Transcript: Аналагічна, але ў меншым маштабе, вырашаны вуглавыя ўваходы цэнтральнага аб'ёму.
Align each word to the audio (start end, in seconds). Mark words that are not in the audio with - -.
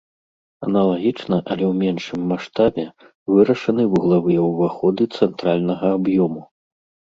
Аналагічна, 0.67 1.35
але 1.51 1.65
ў 1.71 1.97
меншым 1.97 2.21
маштабе, 2.31 2.87
вырашаны 3.33 3.87
вуглавыя 3.93 4.41
ўваходы 4.49 5.03
цэнтральнага 5.17 5.87
аб'ёму. 6.01 6.41